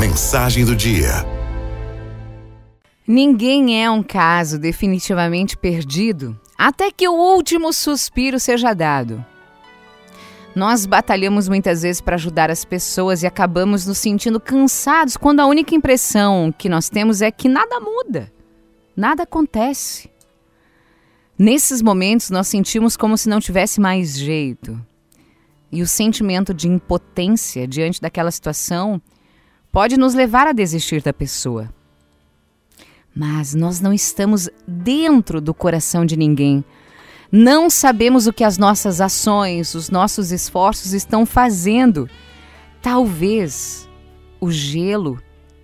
[0.00, 1.10] Mensagem do dia.
[3.06, 9.22] Ninguém é um caso definitivamente perdido até que o último suspiro seja dado.
[10.56, 15.46] Nós batalhamos muitas vezes para ajudar as pessoas e acabamos nos sentindo cansados quando a
[15.46, 18.32] única impressão que nós temos é que nada muda,
[18.96, 20.10] nada acontece.
[21.38, 24.80] Nesses momentos, nós sentimos como se não tivesse mais jeito.
[25.70, 28.98] E o sentimento de impotência diante daquela situação
[29.72, 31.72] pode nos levar a desistir da pessoa.
[33.14, 36.64] Mas nós não estamos dentro do coração de ninguém.
[37.30, 42.08] Não sabemos o que as nossas ações, os nossos esforços estão fazendo.
[42.82, 43.88] Talvez
[44.40, 45.20] o gelo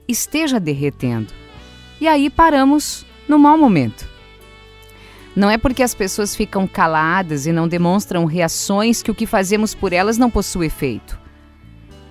[0.06, 1.32] esteja derretendo.
[2.00, 4.08] E aí paramos no mau momento.
[5.34, 9.74] Não é porque as pessoas ficam caladas e não demonstram reações que o que fazemos
[9.74, 11.18] por elas não possui efeito.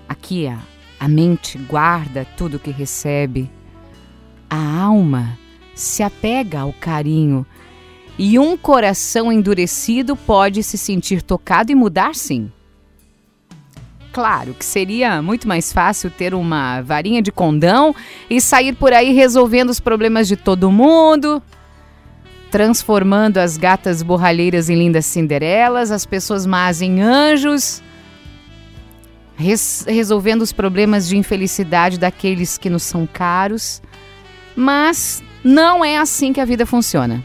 [0.07, 0.59] Aqui a,
[0.99, 3.49] a mente guarda tudo o que recebe.
[4.49, 5.37] A alma
[5.73, 7.45] se apega ao carinho.
[8.17, 12.49] E um coração endurecido pode se sentir tocado e mudar, sim.
[14.13, 17.93] Claro que seria muito mais fácil ter uma varinha de condão
[18.29, 21.43] e sair por aí resolvendo os problemas de todo mundo,
[22.49, 27.83] transformando as gatas borralheiras em lindas cinderelas, as pessoas más em anjos,
[29.37, 33.81] res resolvendo os problemas de infelicidade daqueles que nos são caros.
[34.55, 37.23] Mas não é assim que a vida funciona.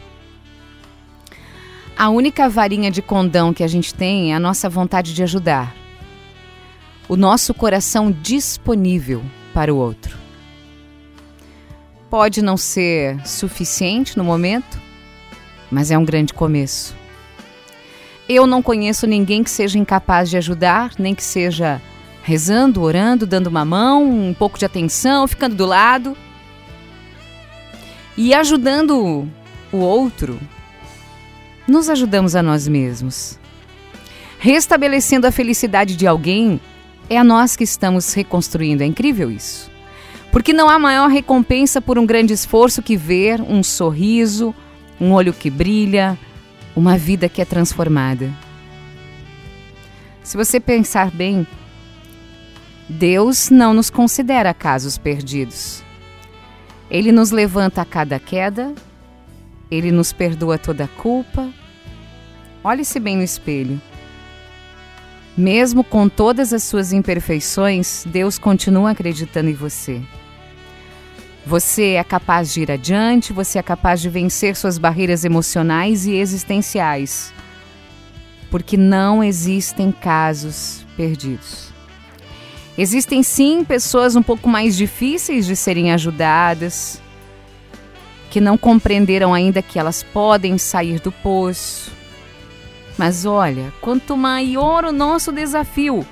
[1.97, 5.75] A única varinha de condão que a gente tem é a nossa vontade de ajudar.
[7.07, 9.21] O nosso coração disponível
[9.53, 10.17] para o outro.
[12.09, 14.79] Pode não ser suficiente no momento,
[15.69, 16.95] mas é um grande começo.
[18.27, 21.81] Eu não conheço ninguém que seja incapaz de ajudar, nem que seja
[22.23, 26.15] rezando, orando, dando uma mão, um pouco de atenção, ficando do lado.
[28.17, 29.27] E ajudando
[29.71, 30.39] o outro,
[31.67, 33.39] nos ajudamos a nós mesmos.
[34.37, 36.59] Restabelecendo a felicidade de alguém,
[37.09, 38.83] é a nós que estamos reconstruindo.
[38.83, 39.71] É incrível isso.
[40.31, 44.55] Porque não há maior recompensa por um grande esforço que ver um sorriso,
[44.99, 46.17] um olho que brilha,
[46.75, 48.31] uma vida que é transformada.
[50.23, 51.45] Se você pensar bem,
[52.91, 55.81] Deus não nos considera casos perdidos.
[56.89, 58.75] Ele nos levanta a cada queda,
[59.71, 61.49] ele nos perdoa toda culpa.
[62.61, 63.81] Olhe-se bem no espelho.
[65.37, 70.01] Mesmo com todas as suas imperfeições, Deus continua acreditando em você.
[71.45, 76.15] Você é capaz de ir adiante, você é capaz de vencer suas barreiras emocionais e
[76.15, 77.33] existenciais.
[78.51, 81.71] Porque não existem casos perdidos.
[82.81, 86.99] Existem sim pessoas um pouco mais difíceis de serem ajudadas,
[88.31, 91.91] que não compreenderam ainda que elas podem sair do poço.
[92.97, 96.03] Mas olha, quanto maior o nosso desafio,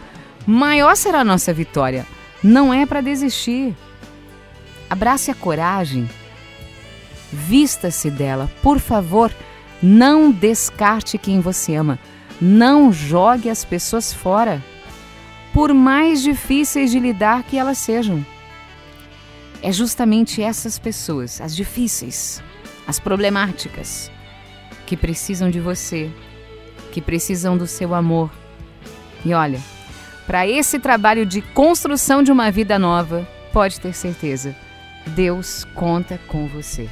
[0.46, 2.06] maior será a nossa vitória.
[2.44, 3.75] Não é para desistir.
[4.88, 6.07] Abrace a coragem.
[7.34, 8.47] Vista-se dela.
[8.62, 9.34] Por favor,
[9.81, 11.97] não descarte quem você ama.
[12.40, 14.63] Não jogue as pessoas fora,
[15.54, 18.26] por mais difíceis de lidar que elas sejam.
[19.62, 22.42] É justamente essas pessoas, as difíceis,
[22.88, 24.12] as problemáticas,
[24.86, 26.10] que precisam de você,
[26.92, 28.32] que precisam do seu amor.
[29.26, 29.60] E olha,
[30.26, 34.56] para esse trabalho de construção de uma vida nova, pode ter certeza
[35.10, 36.90] Deus conta com você.